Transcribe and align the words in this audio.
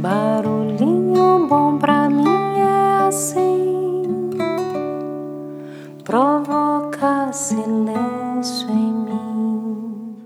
Barulhinho 0.00 1.46
bom 1.46 1.76
pra 1.76 2.08
mim 2.08 2.24
é 2.24 3.06
assim, 3.06 4.30
provoca 6.02 7.30
silêncio 7.34 8.70
em 8.70 8.92
mim. 8.94 10.16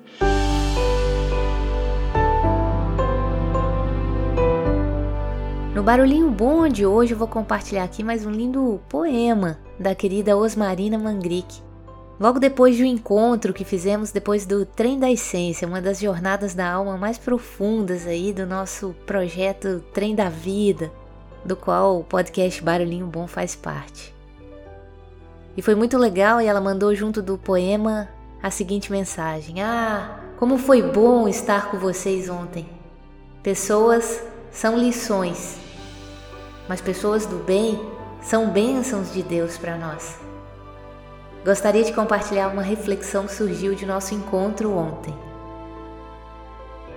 No 5.75 5.83
Barulhinho 5.83 6.31
Bom 6.31 6.69
de 6.69 6.87
hoje 6.87 7.15
eu 7.15 7.19
vou 7.19 7.27
compartilhar 7.27 7.83
aqui 7.83 8.05
mais 8.05 8.25
um 8.25 8.31
lindo 8.31 8.81
poema 8.89 9.59
da 9.77 9.93
querida 9.93 10.37
Osmarina 10.37 10.97
Mangrick. 10.97 11.61
Logo 12.19 12.39
depois 12.39 12.77
do 12.77 12.85
encontro 12.85 13.53
que 13.53 13.65
fizemos 13.65 14.13
depois 14.13 14.47
do 14.47 14.65
Trem 14.65 14.99
da 14.99 15.11
Essência, 15.11 15.67
uma 15.67 15.83
das 15.83 15.99
jornadas 15.99 16.55
da 16.55 16.71
alma 16.71 16.97
mais 16.97 17.19
profundas 17.19 18.07
aí 18.07 18.33
do 18.33 18.47
nosso 18.47 18.95
projeto 19.05 19.83
Trem 19.93 20.15
da 20.15 20.29
Vida, 20.29 20.93
do 21.45 21.57
qual 21.57 21.99
o 21.99 22.05
podcast 22.05 22.63
Barulhinho 22.63 23.07
Bom 23.07 23.27
faz 23.27 23.57
parte. 23.57 24.15
E 25.57 25.63
foi 25.63 25.75
muito 25.75 25.99
legal 25.99 26.41
e 26.41 26.47
ela 26.47 26.61
mandou 26.61 26.95
junto 26.95 27.21
do 27.21 27.37
poema 27.37 28.09
a 28.41 28.51
seguinte 28.51 28.93
mensagem: 28.93 29.61
Ah, 29.61 30.21
como 30.39 30.57
foi 30.57 30.83
bom 30.83 31.27
estar 31.29 31.71
com 31.71 31.79
vocês 31.79 32.29
ontem. 32.29 32.69
Pessoas 33.43 34.23
são 34.53 34.79
lições, 34.79 35.59
mas 36.69 36.81
pessoas 36.81 37.27
do 37.27 37.37
bem 37.39 37.79
são 38.23 38.51
bênçãos 38.51 39.13
de 39.13 39.23
Deus 39.23 39.59
para 39.59 39.77
nós. 39.77 40.24
Gostaria 41.45 41.85
de 41.85 41.93
compartilhar 41.93 42.49
uma 42.49 42.63
reflexão 42.63 43.27
que 43.27 43.35
surgiu 43.35 43.75
de 43.75 43.85
nosso 43.85 44.15
encontro 44.15 44.75
ontem. 44.75 45.15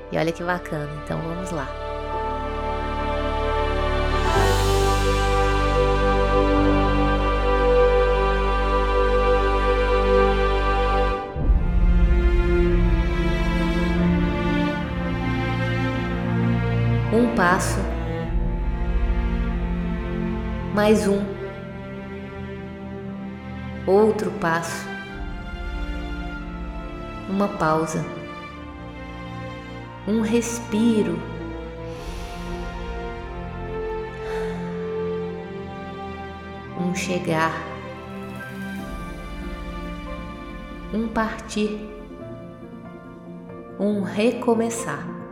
E 0.09 0.17
olha 0.17 0.31
que 0.31 0.41
bacana, 0.41 0.89
então 1.03 1.19
vamos 1.19 1.51
lá. 1.51 1.67
Um 17.13 17.35
passo, 17.35 17.79
mais 20.73 21.05
um 21.05 21.36
outro 23.87 24.29
passo, 24.31 24.85
uma 27.29 27.47
pausa, 27.47 28.05
um 30.07 30.21
respiro. 30.21 31.17
Um 36.79 36.93
chegar, 36.93 37.51
um 40.93 41.07
partir, 41.07 41.79
um 43.79 44.03
recomeçar. 44.03 45.26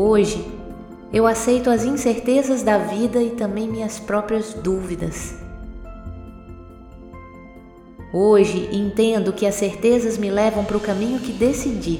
Hoje, 0.00 0.46
eu 1.12 1.26
aceito 1.26 1.68
as 1.68 1.82
incertezas 1.84 2.62
da 2.62 2.78
vida 2.78 3.20
e 3.20 3.30
também 3.30 3.68
minhas 3.68 3.98
próprias 3.98 4.54
dúvidas. 4.54 5.34
Hoje 8.12 8.68
entendo 8.72 9.32
que 9.32 9.44
as 9.44 9.56
certezas 9.56 10.16
me 10.16 10.30
levam 10.30 10.64
para 10.64 10.76
o 10.76 10.80
caminho 10.80 11.18
que 11.18 11.32
decidi, 11.32 11.98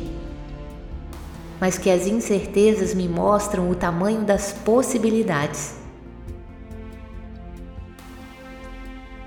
mas 1.61 1.77
que 1.77 1.91
as 1.91 2.07
incertezas 2.07 2.95
me 2.95 3.09
mostram 3.09 3.69
o 3.69 3.75
tamanho 3.75 4.21
das 4.21 4.53
possibilidades. 4.53 5.75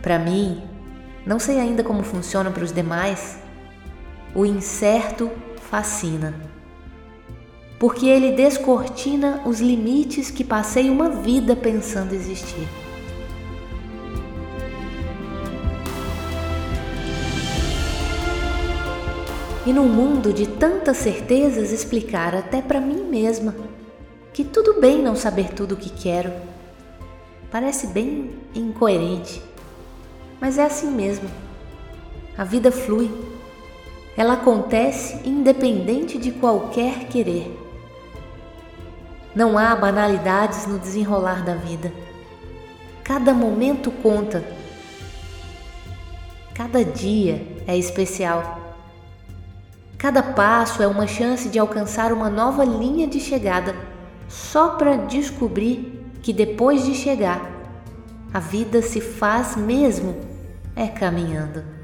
Para 0.01 0.17
mim, 0.17 0.63
não 1.25 1.39
sei 1.39 1.59
ainda 1.59 1.83
como 1.83 2.03
funciona 2.03 2.49
para 2.49 2.63
os 2.63 2.71
demais, 2.71 3.37
o 4.33 4.45
incerto 4.45 5.29
fascina 5.59 6.60
porque 7.81 8.05
ele 8.05 8.33
descortina 8.33 9.41
os 9.43 9.59
limites 9.59 10.29
que 10.29 10.43
passei 10.43 10.87
uma 10.87 11.09
vida 11.09 11.55
pensando 11.55 12.13
existir. 12.13 12.67
E 19.65 19.73
num 19.73 19.87
mundo 19.87 20.31
de 20.31 20.47
tantas 20.47 20.97
certezas, 20.97 21.71
explicar 21.71 22.35
até 22.35 22.61
para 22.61 22.79
mim 22.79 23.03
mesma 23.03 23.55
que 24.31 24.43
tudo 24.43 24.79
bem 24.79 25.01
não 25.01 25.15
saber 25.15 25.51
tudo 25.51 25.73
o 25.73 25.77
que 25.77 25.89
quero. 25.89 26.31
Parece 27.49 27.87
bem 27.87 28.29
incoerente, 28.53 29.41
mas 30.39 30.59
é 30.59 30.65
assim 30.65 30.91
mesmo. 30.91 31.27
A 32.37 32.43
vida 32.43 32.71
flui. 32.71 33.09
Ela 34.15 34.33
acontece 34.33 35.27
independente 35.27 36.19
de 36.19 36.31
qualquer 36.31 37.07
querer. 37.07 37.60
Não 39.35 39.57
há 39.57 39.75
banalidades 39.75 40.67
no 40.67 40.77
desenrolar 40.77 41.43
da 41.43 41.55
vida. 41.55 41.91
Cada 43.03 43.33
momento 43.33 43.89
conta. 43.89 44.43
Cada 46.53 46.83
dia 46.83 47.63
é 47.65 47.77
especial. 47.77 48.59
Cada 49.97 50.21
passo 50.21 50.83
é 50.83 50.87
uma 50.87 51.07
chance 51.07 51.47
de 51.47 51.59
alcançar 51.59 52.11
uma 52.11 52.29
nova 52.29 52.65
linha 52.65 53.07
de 53.07 53.19
chegada, 53.19 53.75
só 54.27 54.69
para 54.71 54.97
descobrir 54.97 56.03
que 56.21 56.33
depois 56.33 56.85
de 56.85 56.93
chegar, 56.93 57.41
a 58.33 58.39
vida 58.39 58.81
se 58.81 58.99
faz 58.99 59.55
mesmo 59.55 60.15
é 60.75 60.87
caminhando. 60.87 61.80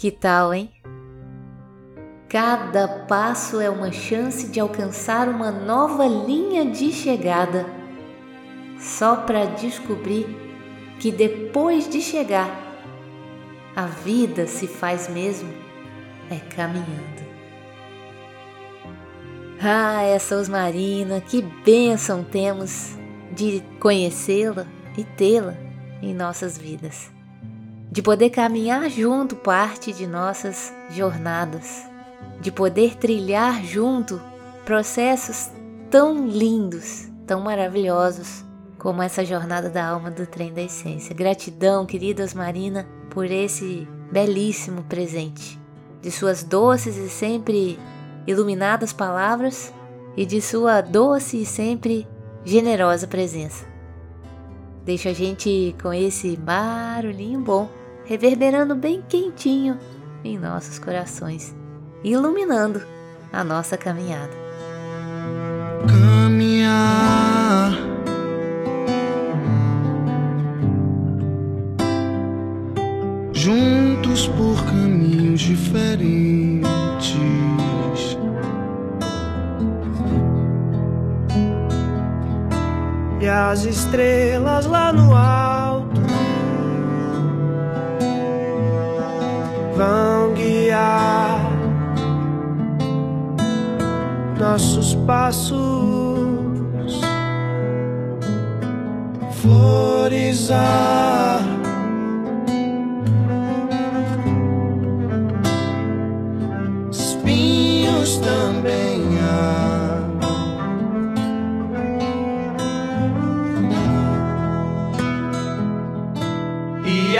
Que 0.00 0.10
tal, 0.10 0.54
hein? 0.54 0.70
Cada 2.26 2.88
passo 3.06 3.60
é 3.60 3.68
uma 3.68 3.92
chance 3.92 4.48
de 4.48 4.58
alcançar 4.58 5.28
uma 5.28 5.50
nova 5.50 6.06
linha 6.06 6.64
de 6.64 6.90
chegada, 6.90 7.66
só 8.78 9.14
para 9.16 9.44
descobrir 9.44 10.24
que 10.98 11.12
depois 11.12 11.86
de 11.86 12.00
chegar, 12.00 12.48
a 13.76 13.84
vida 13.84 14.46
se 14.46 14.66
faz 14.66 15.06
mesmo 15.06 15.52
é 16.30 16.36
caminhando. 16.36 17.22
Ah, 19.60 20.02
essa 20.02 20.34
Osmarina, 20.34 21.20
que 21.20 21.42
bênção 21.42 22.24
temos 22.24 22.96
de 23.32 23.62
conhecê-la 23.78 24.66
e 24.96 25.04
tê-la 25.04 25.54
em 26.00 26.14
nossas 26.14 26.56
vidas 26.56 27.19
de 27.90 28.02
poder 28.02 28.30
caminhar 28.30 28.88
junto 28.88 29.34
parte 29.34 29.92
de 29.92 30.06
nossas 30.06 30.72
jornadas, 30.90 31.84
de 32.40 32.52
poder 32.52 32.96
trilhar 32.96 33.64
junto 33.64 34.20
processos 34.64 35.50
tão 35.90 36.28
lindos, 36.28 37.08
tão 37.26 37.40
maravilhosos 37.40 38.44
como 38.78 39.02
essa 39.02 39.24
jornada 39.24 39.68
da 39.68 39.84
alma 39.84 40.10
do 40.10 40.26
trem 40.26 40.52
da 40.52 40.62
essência. 40.62 41.14
Gratidão, 41.14 41.84
queridas 41.84 42.32
Marina, 42.32 42.86
por 43.10 43.26
esse 43.26 43.88
belíssimo 44.10 44.84
presente, 44.84 45.60
de 46.00 46.10
suas 46.10 46.44
doces 46.44 46.96
e 46.96 47.08
sempre 47.08 47.78
iluminadas 48.26 48.92
palavras 48.92 49.74
e 50.16 50.24
de 50.24 50.40
sua 50.40 50.80
doce 50.80 51.42
e 51.42 51.46
sempre 51.46 52.06
generosa 52.44 53.06
presença. 53.06 53.66
Deixa 54.84 55.10
a 55.10 55.12
gente 55.12 55.74
com 55.82 55.92
esse 55.92 56.36
barulhinho 56.36 57.40
bom, 57.40 57.79
reverberando 58.10 58.74
bem 58.74 59.00
quentinho 59.08 59.78
em 60.24 60.36
nossos 60.36 60.80
corações, 60.80 61.54
iluminando 62.02 62.82
a 63.32 63.44
nossa 63.44 63.76
caminhada. 63.76 64.32
Caminhar. 65.88 67.70
Juntos 73.32 74.26
por 74.26 74.56
caminhos 74.64 75.40
diferentes. 75.42 76.34
E 83.20 83.28
as 83.28 83.64
estrelas 83.64 84.66
lá 84.66 84.92
no 84.92 85.14
alto 85.14 85.69
vão 89.80 90.34
guiar 90.34 91.40
nossos 94.38 94.94
passos. 95.06 95.80
Espinhos 100.30 101.59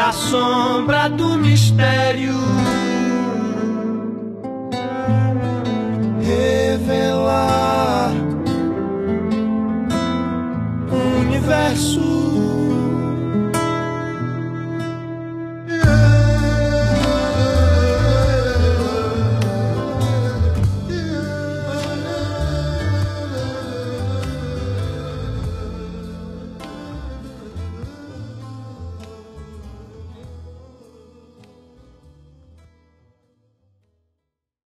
a 0.01 0.13
sombra 0.13 1.09
do 1.11 1.37
mistério 1.37 2.35
revelar 6.23 8.13
o 10.91 11.21
universo. 11.21 12.30